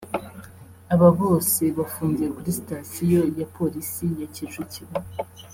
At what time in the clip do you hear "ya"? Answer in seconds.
3.39-3.47, 4.19-4.27